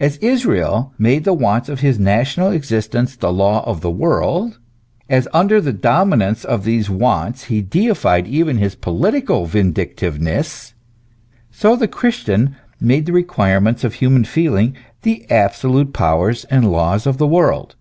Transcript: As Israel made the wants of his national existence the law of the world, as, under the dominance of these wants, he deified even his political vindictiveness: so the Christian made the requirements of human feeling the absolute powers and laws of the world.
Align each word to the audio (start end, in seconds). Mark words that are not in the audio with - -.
As 0.00 0.16
Israel 0.16 0.92
made 0.98 1.22
the 1.22 1.32
wants 1.32 1.68
of 1.68 1.78
his 1.78 1.96
national 1.96 2.50
existence 2.50 3.14
the 3.14 3.32
law 3.32 3.62
of 3.64 3.80
the 3.80 3.92
world, 3.92 4.58
as, 5.08 5.28
under 5.32 5.60
the 5.60 5.72
dominance 5.72 6.44
of 6.44 6.64
these 6.64 6.90
wants, 6.90 7.44
he 7.44 7.62
deified 7.62 8.26
even 8.26 8.58
his 8.58 8.74
political 8.74 9.46
vindictiveness: 9.46 10.74
so 11.52 11.76
the 11.76 11.86
Christian 11.86 12.56
made 12.80 13.06
the 13.06 13.12
requirements 13.12 13.84
of 13.84 13.94
human 13.94 14.24
feeling 14.24 14.74
the 15.02 15.30
absolute 15.30 15.92
powers 15.92 16.42
and 16.46 16.72
laws 16.72 17.06
of 17.06 17.18
the 17.18 17.28
world. 17.28 17.76